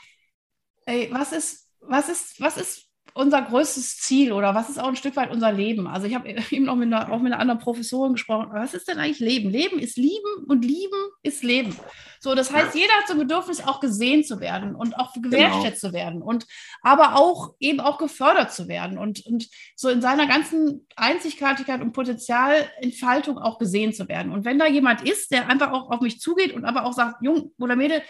[0.86, 2.83] Ey, was ist, was ist, was ist
[3.16, 5.86] unser größtes Ziel oder was ist auch ein Stück weit unser Leben?
[5.86, 8.48] Also ich habe eben auch mit, einer, auch mit einer anderen Professorin gesprochen.
[8.52, 9.50] Was ist denn eigentlich Leben?
[9.50, 11.76] Leben ist Lieben und Lieben ist Leben.
[12.18, 15.82] So, das heißt, jeder hat so ein Bedürfnis, auch gesehen zu werden und auch gewertschätzt
[15.82, 15.90] genau.
[15.90, 16.46] zu werden und
[16.82, 21.92] aber auch eben auch gefördert zu werden und, und so in seiner ganzen Einzigartigkeit und
[21.92, 24.32] Potenzialentfaltung auch gesehen zu werden.
[24.32, 27.22] Und wenn da jemand ist, der einfach auch auf mich zugeht und aber auch sagt,
[27.22, 28.02] Jung oder Mädel,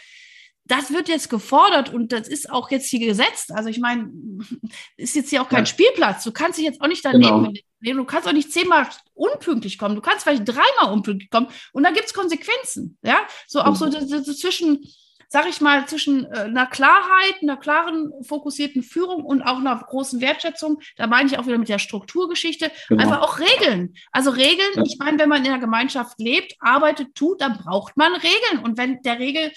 [0.66, 3.53] das wird jetzt gefordert und das ist auch jetzt hier gesetzt.
[3.53, 4.11] Also ich meine,
[4.96, 5.66] ist jetzt hier auch kein ja.
[5.66, 6.24] Spielplatz.
[6.24, 7.53] Du kannst dich jetzt auch nicht daneben genau.
[7.81, 7.98] nehmen.
[7.98, 9.94] Du kannst auch nicht zehnmal unpünktlich kommen.
[9.94, 12.96] Du kannst vielleicht dreimal unpünktlich kommen und dann gibt es Konsequenzen.
[13.03, 13.90] Ja, so auch mhm.
[13.90, 14.87] so, so, so, zwischen,
[15.29, 20.22] sag ich mal, zwischen äh, einer Klarheit, einer klaren, fokussierten Führung und auch einer großen
[20.22, 20.81] Wertschätzung.
[20.96, 22.70] Da meine ich auch wieder mit der Strukturgeschichte.
[22.88, 23.03] Genau.
[23.03, 23.94] Einfach auch Regeln.
[24.12, 24.83] Also Regeln, ja.
[24.87, 28.64] ich meine, wenn man in einer Gemeinschaft lebt, arbeitet, tut, dann braucht man Regeln.
[28.64, 29.53] Und wenn der Regel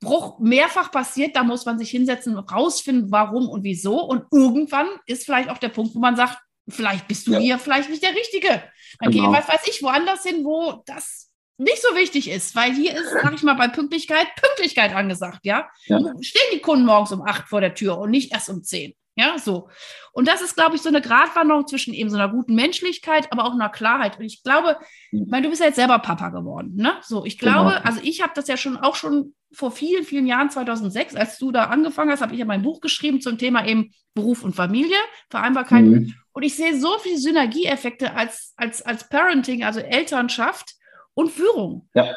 [0.00, 4.00] Bruch mehrfach passiert, da muss man sich hinsetzen und rausfinden, warum und wieso.
[4.00, 7.38] Und irgendwann ist vielleicht auch der Punkt, wo man sagt, vielleicht bist du ja.
[7.38, 8.62] hier vielleicht nicht der Richtige.
[9.00, 9.30] Dann genau.
[9.30, 13.10] gehe, was weiß ich, woanders hin, wo das nicht so wichtig ist, weil hier ist,
[13.10, 15.68] sag ich mal, bei Pünktlichkeit, Pünktlichkeit angesagt, ja?
[15.86, 15.98] ja.
[16.20, 18.94] Stehen die Kunden morgens um acht vor der Tür und nicht erst um zehn.
[19.18, 19.68] Ja, so.
[20.12, 23.44] Und das ist, glaube ich, so eine Gratwanderung zwischen eben so einer guten Menschlichkeit, aber
[23.44, 24.16] auch einer Klarheit.
[24.16, 24.76] Und ich glaube,
[25.10, 26.94] ich meine, du bist ja jetzt selber Papa geworden, ne?
[27.02, 27.82] So, ich glaube, genau.
[27.82, 31.50] also ich habe das ja schon auch schon vor vielen, vielen Jahren, 2006, als du
[31.50, 34.96] da angefangen hast, habe ich ja mein Buch geschrieben zum Thema eben Beruf und Familie,
[35.30, 35.84] Vereinbarkeit.
[35.84, 36.14] Mhm.
[36.32, 40.74] Und ich sehe so viele Synergieeffekte als, als, als Parenting, also Elternschaft
[41.14, 41.88] und Führung.
[41.94, 42.16] Ja.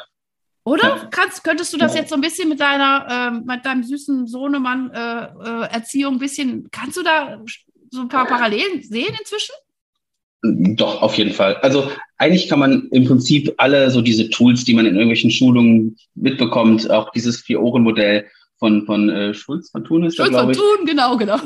[0.64, 0.88] Oder?
[0.88, 1.08] Ja.
[1.10, 4.90] Kannst, könntest du das jetzt so ein bisschen mit deiner, äh, mit deinem süßen Sohnemann
[4.90, 7.42] äh, äh, Erziehung ein bisschen, kannst du da
[7.90, 9.54] so ein paar Parallelen sehen inzwischen?
[10.76, 11.56] Doch, auf jeden Fall.
[11.56, 15.96] Also eigentlich kann man im Prinzip alle so diese Tools, die man in irgendwelchen Schulungen
[16.14, 18.26] mitbekommt, auch dieses Vier-Ohren-Modell
[18.58, 21.38] von, von äh, Schulz von Thun ist Schulz von Thun, genau, genau.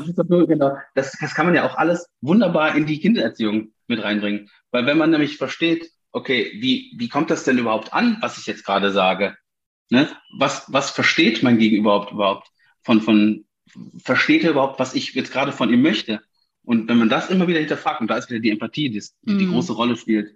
[0.45, 0.77] genau.
[0.95, 4.49] Das, das kann man ja auch alles wunderbar in die Kindererziehung mit reinbringen.
[4.71, 8.45] Weil wenn man nämlich versteht, okay, wie, wie kommt das denn überhaupt an, was ich
[8.45, 9.37] jetzt gerade sage?
[9.89, 10.09] Ne?
[10.37, 12.49] Was, was versteht mein Gegenüber überhaupt
[12.83, 13.45] von, von,
[14.03, 16.21] versteht er überhaupt, was ich jetzt gerade von ihm möchte?
[16.63, 19.33] Und wenn man das immer wieder hinterfragt, und da ist wieder die Empathie, die, die,
[19.33, 19.37] mhm.
[19.39, 20.35] die große Rolle spielt,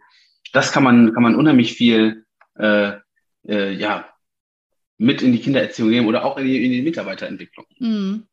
[0.54, 2.26] das kann man, kann man unheimlich viel,
[2.58, 2.94] äh,
[3.48, 4.08] äh, ja,
[4.98, 7.66] mit in die Kindererziehung nehmen oder auch in die, in die Mitarbeiterentwicklung.
[7.80, 8.28] Mhm.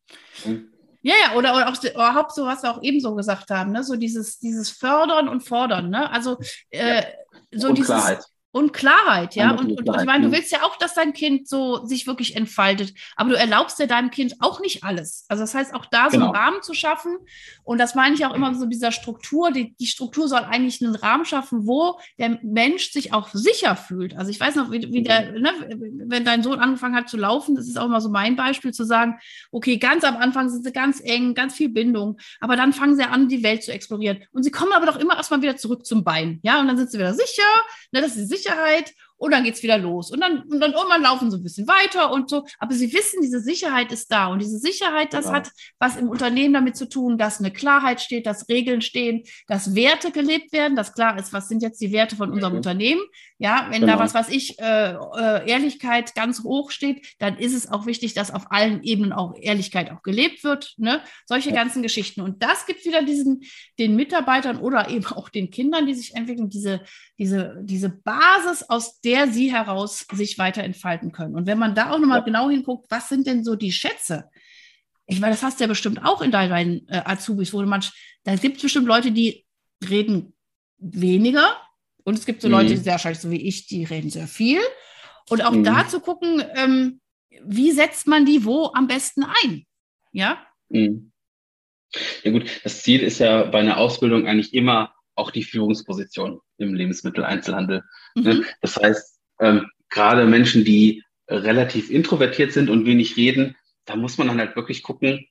[0.45, 0.69] Mhm.
[1.01, 3.83] Ja, ja, oder, oder auch überhaupt so, was wir auch eben so gesagt haben, ne?
[3.85, 5.91] so dieses, dieses Fördern und Fordern.
[5.91, 6.11] Ne?
[6.11, 6.39] Also
[6.71, 7.05] äh, ja.
[7.53, 8.25] So und dieses, Klarheit.
[8.51, 9.51] Und Klarheit, ja.
[9.51, 12.35] Und, und, und, ich meine, du willst ja auch, dass dein Kind so sich wirklich
[12.35, 15.27] entfaltet, aber du erlaubst ja deinem Kind auch nicht alles.
[15.29, 16.33] Also das heißt, auch da so genau.
[16.33, 17.19] einen Rahmen zu schaffen.
[17.63, 19.51] Und das meine ich auch immer so dieser Struktur.
[19.51, 24.17] Die, die Struktur soll eigentlich einen Rahmen schaffen, wo der Mensch sich auch sicher fühlt.
[24.17, 25.51] Also ich weiß noch, wie, wie der, ne,
[26.07, 28.85] wenn dein Sohn angefangen hat zu laufen, das ist auch immer so mein Beispiel, zu
[28.85, 29.19] sagen,
[29.53, 33.03] okay, ganz am Anfang sind sie ganz eng, ganz viel Bindung, aber dann fangen sie
[33.03, 34.25] an, die Welt zu explorieren.
[34.33, 36.41] Und sie kommen aber doch immer erstmal wieder zurück zum Bein.
[36.43, 37.43] Ja, und dann sind sie wieder sicher,
[37.93, 40.11] ne, das ist Sicherheit und dann geht es wieder los.
[40.11, 42.45] Und dann, und dann irgendwann laufen sie ein bisschen weiter und so.
[42.59, 44.29] Aber sie wissen, diese Sicherheit ist da.
[44.29, 45.39] Und diese Sicherheit, das genau.
[45.39, 49.75] hat was im Unternehmen damit zu tun, dass eine Klarheit steht, dass Regeln stehen, dass
[49.75, 52.59] Werte gelebt werden, dass klar ist, was sind jetzt die Werte von unserem mhm.
[52.59, 53.03] Unternehmen.
[53.41, 53.95] Ja, wenn genau.
[53.95, 58.13] da was, was ich, äh, äh, Ehrlichkeit ganz hoch steht, dann ist es auch wichtig,
[58.15, 60.75] dass auf allen Ebenen auch Ehrlichkeit auch gelebt wird.
[60.77, 61.01] Ne?
[61.25, 61.55] Solche ja.
[61.55, 62.21] ganzen Geschichten.
[62.21, 63.43] Und das gibt wieder diesen,
[63.79, 66.81] den Mitarbeitern oder eben auch den Kindern, die sich entwickeln, diese,
[67.17, 71.37] diese, diese Basis, aus der sie heraus sich weiter entfalten können.
[71.37, 72.25] Und wenn man da auch nochmal ja.
[72.25, 74.25] genau hinguckt, was sind denn so die Schätze?
[75.07, 77.85] Ich meine, das hast du ja bestimmt auch in deinen äh, Azubis, wo man,
[78.25, 79.47] da gibt es bestimmt Leute, die
[79.89, 80.35] reden
[80.79, 81.57] weniger
[82.09, 82.55] und es gibt so mhm.
[82.55, 84.61] Leute, sehr wahrscheinlich so wie ich, die reden sehr viel.
[85.29, 85.63] Und auch mhm.
[85.63, 87.01] da zu gucken, ähm,
[87.45, 89.67] wie setzt man die wo am besten ein?
[90.13, 90.43] Ja?
[90.71, 91.13] Mhm.
[92.23, 96.75] Ja gut, das Ziel ist ja bei einer Ausbildung eigentlich immer auch die Führungsposition im
[96.75, 97.85] Lebensmitteleinzelhandel.
[98.15, 98.35] Ne?
[98.35, 98.45] Mhm.
[98.63, 104.29] Das heißt, ähm, gerade Menschen, die relativ introvertiert sind und wenig reden, da muss man
[104.29, 105.27] dann halt wirklich gucken,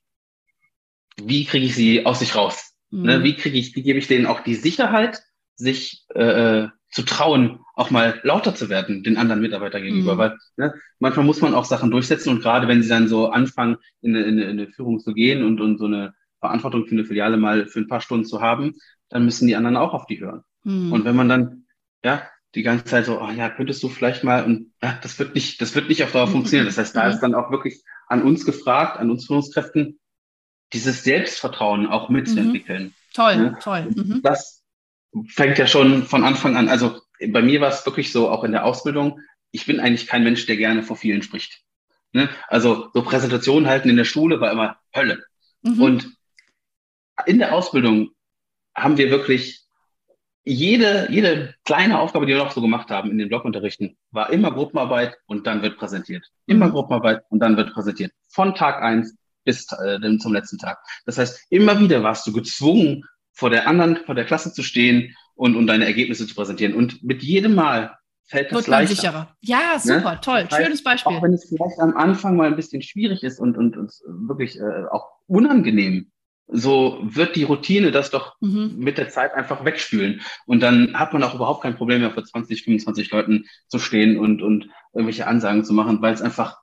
[1.19, 2.75] wie kriege ich sie aus sich raus?
[2.91, 3.19] Ne?
[3.19, 3.23] Mhm.
[3.23, 5.23] Wie kriege ich, wie gebe ich denen auch die Sicherheit,
[5.57, 10.15] sich äh, äh, zu trauen, auch mal lauter zu werden den anderen Mitarbeiter gegenüber.
[10.15, 10.17] Mhm.
[10.17, 13.77] Weil ne, manchmal muss man auch Sachen durchsetzen und gerade wenn sie dann so anfangen,
[14.01, 17.37] in eine, in eine Führung zu gehen und, und so eine Verantwortung für eine Filiale
[17.37, 18.75] mal für ein paar Stunden zu haben,
[19.09, 20.43] dann müssen die anderen auch auf die hören.
[20.63, 20.93] Mhm.
[20.93, 21.65] Und wenn man dann,
[22.03, 22.23] ja,
[22.55, 25.61] die ganze Zeit so, oh ja, könntest du vielleicht mal und ja, das wird nicht,
[25.61, 26.65] das wird nicht auf Dauer funktionieren.
[26.65, 29.99] Das heißt, da ist dann auch wirklich an uns gefragt, an uns Führungskräften,
[30.73, 32.83] dieses Selbstvertrauen auch mitzuentwickeln.
[32.85, 32.93] Mhm.
[33.13, 33.59] Toll, ja?
[33.61, 33.87] toll.
[33.95, 34.21] Mhm.
[34.23, 34.56] Das,
[35.27, 36.69] fängt ja schon von Anfang an.
[36.69, 39.19] Also bei mir war es wirklich so, auch in der Ausbildung,
[39.51, 41.61] ich bin eigentlich kein Mensch, der gerne vor vielen spricht.
[42.13, 42.29] Ne?
[42.47, 45.23] Also so Präsentationen halten in der Schule war immer Hölle.
[45.61, 45.81] Mhm.
[45.81, 46.17] Und
[47.25, 48.11] in der Ausbildung
[48.75, 49.63] haben wir wirklich
[50.43, 54.51] jede, jede kleine Aufgabe, die wir noch so gemacht haben in den Blockunterrichten, war immer
[54.51, 56.25] Gruppenarbeit und dann wird präsentiert.
[56.45, 56.71] Immer mhm.
[56.71, 58.13] Gruppenarbeit und dann wird präsentiert.
[58.29, 60.79] Von Tag eins bis äh, zum letzten Tag.
[61.05, 63.03] Das heißt, immer wieder warst du gezwungen,
[63.37, 66.73] vor der anderen, vor der Klasse zu stehen und, und deine Ergebnisse zu präsentieren.
[66.73, 67.95] Und mit jedem Mal
[68.25, 68.95] fällt das Wird leichter.
[68.95, 69.35] sicherer.
[69.41, 69.79] Ja, ne?
[69.79, 70.21] super, ne?
[70.21, 71.15] toll, das heißt, schönes Beispiel.
[71.15, 74.59] Auch wenn es vielleicht am Anfang mal ein bisschen schwierig ist und, und, und wirklich
[74.59, 76.11] äh, auch unangenehm,
[76.47, 78.75] so wird die Routine das doch mhm.
[78.77, 80.21] mit der Zeit einfach wegspülen.
[80.47, 84.17] Und dann hat man auch überhaupt kein Problem mehr, vor 20, 25 Leuten zu stehen
[84.17, 86.57] und, und irgendwelche Ansagen zu machen, weil es einfach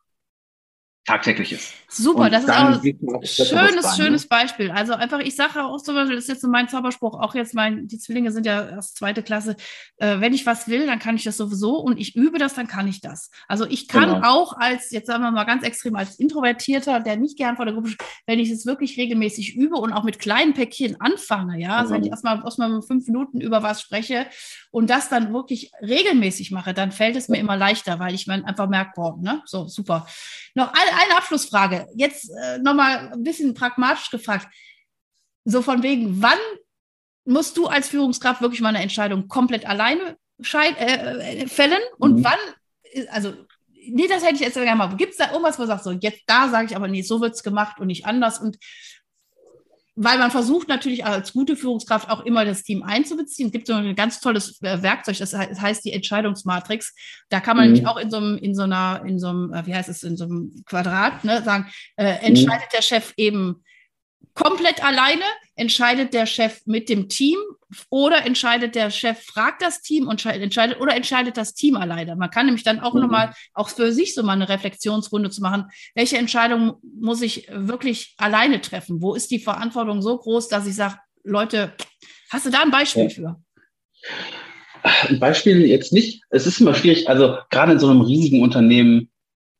[1.04, 1.74] tagtäglich ist.
[1.88, 4.70] Super, das ist auch ein schönes, schönes Beispiel.
[4.70, 7.54] Also einfach, ich sage auch zum Beispiel, das ist jetzt so mein Zauberspruch, auch jetzt
[7.54, 9.56] mein, die Zwillinge sind ja erst zweite Klasse,
[9.98, 12.68] äh, wenn ich was will, dann kann ich das sowieso und ich übe das, dann
[12.68, 13.30] kann ich das.
[13.48, 14.26] Also ich kann genau.
[14.26, 17.74] auch als, jetzt sagen wir mal ganz extrem, als Introvertierter, der nicht gern vor der
[17.74, 17.90] Gruppe,
[18.26, 22.02] wenn ich es wirklich regelmäßig übe und auch mit kleinen Päckchen anfange, ja, also wenn
[22.02, 24.26] ich erstmal erstmal fünf Minuten über was spreche
[24.70, 28.44] und das dann wirklich regelmäßig mache, dann fällt es mir immer leichter, weil ich mir
[28.44, 30.06] einfach merke, boah, ne, so super.
[30.54, 31.86] Noch eine, Abschlussfrage.
[31.94, 34.46] Jetzt äh, nochmal ein bisschen pragmatisch gefragt.
[35.44, 36.38] so von wegen, wann
[37.24, 40.16] musst du als Führungskraft wirklich mal eine Entscheidung komplett alleine
[40.52, 42.24] äh, äh, fällen und mhm.
[42.24, 42.38] wann,
[43.10, 43.34] also
[43.88, 44.96] nee, das hätte ich jetzt gerne mal.
[44.96, 47.20] Gibt es da irgendwas, wo du sagst, so jetzt da sage ich aber, nee, so
[47.20, 48.58] wird es gemacht und nicht anders und
[49.96, 53.46] weil man versucht natürlich als gute Führungskraft auch immer das Team einzubeziehen.
[53.46, 56.94] Es gibt so ein ganz tolles äh, Werkzeug, das heißt die Entscheidungsmatrix.
[57.28, 57.74] Da kann man mhm.
[57.74, 60.16] nämlich auch in so einem, in so einer, in so einem, wie heißt es, in
[60.16, 62.76] so einem Quadrat ne, sagen, äh, entscheidet mhm.
[62.76, 63.62] der Chef eben
[64.34, 65.24] komplett alleine?
[65.56, 67.38] Entscheidet der Chef mit dem Team
[67.88, 72.16] oder entscheidet der Chef, fragt das Team und entscheidet oder entscheidet das Team alleine?
[72.16, 73.02] Man kann nämlich dann auch mhm.
[73.02, 75.66] nochmal, auch für sich so mal eine Reflexionsrunde zu machen.
[75.94, 79.00] Welche Entscheidung muss ich wirklich alleine treffen?
[79.00, 81.72] Wo ist die Verantwortung so groß, dass ich sage, Leute,
[82.30, 83.08] hast du da ein Beispiel ja.
[83.08, 83.42] für?
[85.08, 86.22] Ein Beispiel jetzt nicht.
[86.30, 89.10] Es ist immer schwierig, also gerade in so einem riesigen Unternehmen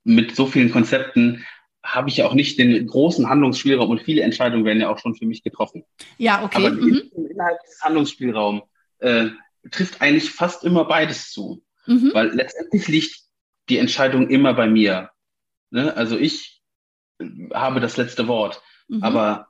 [0.03, 1.47] mit so vielen Konzepten,
[1.85, 5.15] habe ich ja auch nicht den großen Handlungsspielraum und viele Entscheidungen werden ja auch schon
[5.15, 5.85] für mich getroffen.
[6.17, 6.67] Ja, okay.
[6.67, 7.03] Aber mhm.
[7.31, 8.63] innerhalb des Handlungsspielraums
[9.01, 9.27] äh,
[9.71, 11.63] trifft eigentlich fast immer beides zu.
[11.87, 12.11] Mhm.
[12.15, 13.21] Weil letztendlich liegt
[13.69, 15.11] die Entscheidung immer bei mir.
[15.71, 15.95] Ne?
[15.95, 16.63] Also ich
[17.19, 18.63] äh, habe das letzte Wort.
[18.89, 19.03] Mhm.
[19.03, 19.49] Aber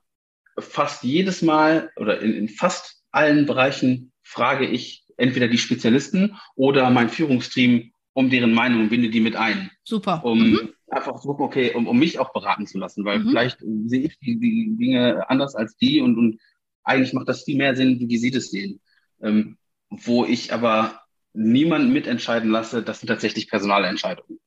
[0.58, 6.90] fast jedes Mal oder in, in fast allen Bereichen frage ich entweder die Spezialisten oder
[6.90, 9.70] mein Führungsteam um deren Meinung und binde die mit ein.
[9.84, 10.24] Super.
[10.24, 13.28] Um mhm einfach gucken, okay, um, um mich auch beraten zu lassen, weil mhm.
[13.28, 16.40] vielleicht sehe ich die, die Dinge anders als die und, und
[16.82, 18.80] eigentlich macht das viel mehr Sinn, wie sie das sehen.
[19.22, 19.56] Ähm,
[19.90, 21.00] wo ich aber
[21.32, 24.38] niemanden mitentscheiden lasse, das sind tatsächlich Personalentscheidungen.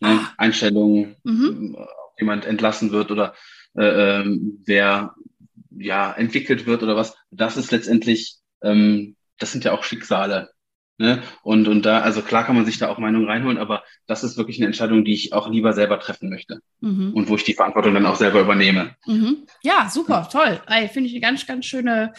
[0.00, 0.20] Ne?
[0.38, 1.76] Einstellungen, mhm.
[1.76, 3.34] ob jemand entlassen wird oder
[3.76, 5.14] äh, ähm, wer
[5.70, 7.16] ja entwickelt wird oder was.
[7.30, 10.50] Das ist letztendlich, ähm, das sind ja auch Schicksale.
[11.00, 11.22] Ne?
[11.42, 14.36] Und, und da, also klar kann man sich da auch Meinungen reinholen, aber das ist
[14.36, 16.60] wirklich eine Entscheidung, die ich auch lieber selber treffen möchte.
[16.82, 17.14] Mhm.
[17.14, 18.96] Und wo ich die Verantwortung dann auch selber übernehme.
[19.06, 19.46] Mhm.
[19.62, 20.60] Ja, super, toll.
[20.92, 22.12] Finde ich eine ganz, ganz schöne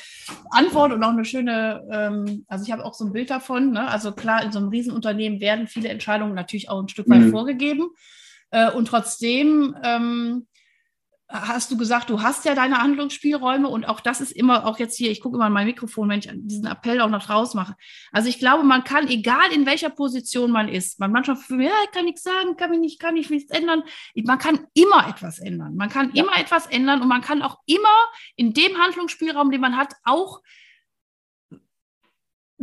[0.49, 3.71] Antwort und auch eine schöne, ähm, also ich habe auch so ein Bild davon.
[3.73, 3.87] Ne?
[3.87, 7.29] Also klar, in so einem Riesenunternehmen werden viele Entscheidungen natürlich auch ein Stück weit mhm.
[7.29, 7.91] vorgegeben.
[8.49, 10.47] Äh, und trotzdem ähm,
[11.31, 14.97] hast du gesagt, du hast ja deine Handlungsspielräume und auch das ist immer, auch jetzt
[14.97, 17.75] hier, ich gucke immer in mein Mikrofon, wenn ich diesen Appell auch noch draus mache.
[18.11, 21.67] Also ich glaube, man kann, egal in welcher Position man ist, man manchmal für mich,
[21.67, 23.83] ja, ich kann nichts sagen, kann mich nicht, kann ich nichts ändern.
[24.15, 25.75] Man kann immer etwas ändern.
[25.75, 27.87] Man kann immer etwas ändern und man kann auch immer
[28.35, 30.41] in dem Handlungsspielraum, den man hat, auch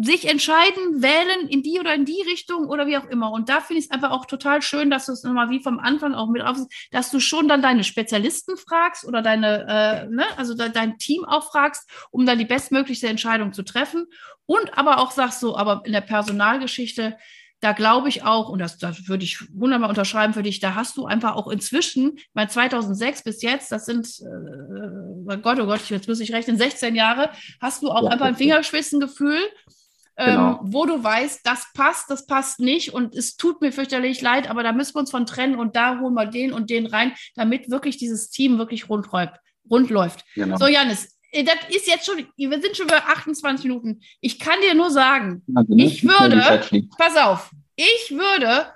[0.01, 3.33] sich entscheiden, wählen in die oder in die Richtung oder wie auch immer.
[3.33, 5.81] Und da finde ich es einfach auch total schön, dass du es nochmal wie vom
[5.81, 6.57] Anfang auch mit auf,
[6.93, 11.25] dass du schon dann deine Spezialisten fragst oder deine, äh, ne, also de dein Team
[11.25, 14.07] auch fragst, um dann die bestmöglichste Entscheidung zu treffen.
[14.47, 17.17] Und aber auch sagst so, aber in der Personalgeschichte,
[17.61, 20.97] da glaube ich auch, und das, das würde ich wunderbar unterschreiben für dich, da hast
[20.97, 25.91] du einfach auch inzwischen, mein 2006 bis jetzt, das sind, äh, oh Gott, oh Gott,
[25.91, 27.31] jetzt muss ich rechnen, 16 Jahre,
[27.61, 29.41] hast du auch ja, einfach ein Fingerspitzengefühl
[30.19, 30.51] Genau.
[30.51, 34.51] Ähm, wo du weißt, das passt, das passt nicht und es tut mir fürchterlich leid,
[34.51, 37.13] aber da müssen wir uns von trennen und da holen wir den und den rein,
[37.37, 39.07] damit wirklich dieses Team wirklich rund,
[39.71, 40.25] rund läuft.
[40.35, 40.57] Genau.
[40.57, 44.01] So, Janis, äh, das ist jetzt schon, wir sind schon bei 28 Minuten.
[44.21, 46.63] Ich kann dir nur sagen, also ich würde,
[46.97, 48.73] pass auf, ich würde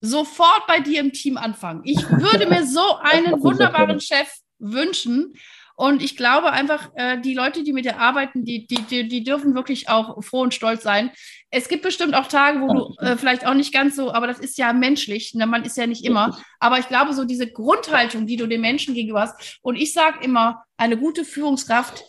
[0.00, 1.82] sofort bei dir im Team anfangen.
[1.84, 4.28] Ich würde mir so einen wunderbaren Chef
[4.58, 5.34] wünschen.
[5.78, 9.22] Und ich glaube einfach, äh, die Leute, die mit dir arbeiten, die, die, die, die
[9.22, 11.10] dürfen wirklich auch froh und stolz sein.
[11.50, 14.38] Es gibt bestimmt auch Tage, wo du äh, vielleicht auch nicht ganz so, aber das
[14.38, 15.34] ist ja menschlich.
[15.34, 15.46] Ne?
[15.46, 16.38] Man ist ja nicht immer.
[16.60, 19.58] Aber ich glaube, so diese Grundhaltung, die du den Menschen gegenüber hast.
[19.60, 22.02] Und ich sage immer, eine gute Führungskraft,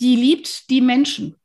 [0.00, 1.36] die liebt die Menschen.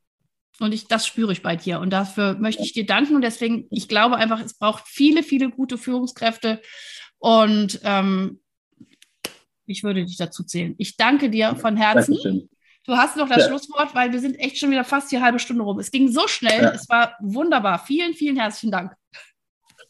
[0.60, 1.80] Und ich, das spüre ich bei dir.
[1.80, 3.16] Und dafür möchte ich dir danken.
[3.16, 6.60] Und deswegen, ich glaube einfach, es braucht viele, viele gute Führungskräfte.
[7.20, 8.40] Und ähm,
[9.72, 10.76] ich würde dich dazu zählen.
[10.78, 12.14] Ich danke dir von Herzen.
[12.14, 12.50] Dankeschön.
[12.86, 13.48] Du hast noch das ja.
[13.48, 15.80] Schlusswort, weil wir sind echt schon wieder fast die halbe Stunde rum.
[15.80, 16.72] Es ging so schnell, ja.
[16.72, 17.80] es war wunderbar.
[17.80, 18.94] Vielen, vielen herzlichen Dank.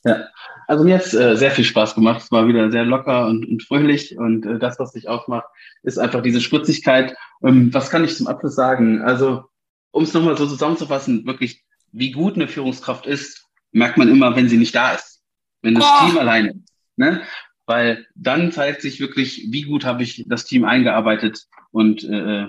[0.04, 0.28] Ja,
[0.68, 2.22] also mir hat es äh, sehr viel Spaß gemacht.
[2.24, 5.46] Es war wieder sehr locker und, und fröhlich und äh, das, was dich ausmacht,
[5.84, 7.16] ist einfach diese Spritzigkeit.
[7.44, 9.02] Ähm, was kann ich zum Abschluss sagen?
[9.02, 9.46] Also,
[9.92, 14.50] um es nochmal so zusammenzufassen, wirklich, wie gut eine Führungskraft ist, merkt man immer, wenn
[14.50, 15.22] sie nicht da ist.
[15.62, 16.06] Wenn das oh.
[16.06, 16.74] Team alleine ist.
[16.98, 17.22] Ne?
[17.66, 22.48] Weil dann zeigt sich wirklich, wie gut habe ich das Team eingearbeitet und äh,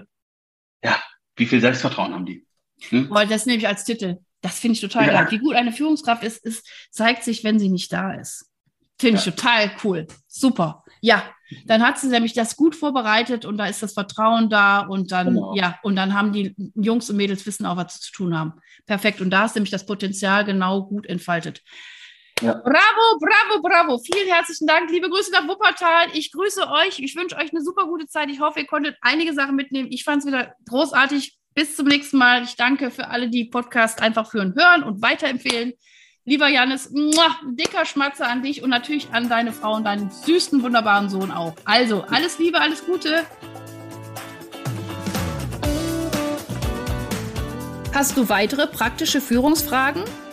[0.85, 1.03] ja,
[1.37, 2.47] wie viel Selbstvertrauen haben die.
[2.89, 3.09] Hm?
[3.09, 4.19] Boah, das nehme ich als Titel.
[4.41, 5.13] Das finde ich total ja.
[5.13, 5.31] geil.
[5.31, 8.51] Wie gut eine Führungskraft ist, ist, zeigt sich, wenn sie nicht da ist.
[8.99, 10.07] Finde ich total cool.
[10.29, 10.85] Super.
[11.01, 11.25] Ja,
[11.67, 15.35] dann hat sie nämlich das gut vorbereitet und da ist das Vertrauen da und dann,
[15.35, 15.55] genau.
[15.57, 18.55] ja, und dann haben die Jungs und Mädels wissen auch, was sie zu tun haben.
[18.87, 19.21] Perfekt.
[19.21, 21.63] Und da ist nämlich das Potenzial genau gut entfaltet.
[22.43, 22.55] Ja.
[22.55, 23.99] Bravo, bravo, bravo.
[23.99, 24.91] Vielen herzlichen Dank.
[24.91, 26.09] Liebe Grüße nach Wuppertal.
[26.13, 26.99] Ich grüße euch.
[26.99, 28.31] Ich wünsche euch eine super gute Zeit.
[28.31, 29.89] Ich hoffe, ihr konntet einige Sachen mitnehmen.
[29.93, 31.39] Ich fand es wieder großartig.
[31.55, 32.43] Bis zum nächsten Mal.
[32.43, 35.75] Ich danke für alle, die Podcast einfach führen, hören und weiterempfehlen.
[36.25, 40.63] Lieber Janis, muah, dicker Schmatzer an dich und natürlich an deine Frau und deinen süßen,
[40.63, 41.55] wunderbaren Sohn auch.
[41.65, 43.25] Also, alles Liebe, alles Gute.
[47.95, 50.05] Hast du weitere praktische Führungsfragen?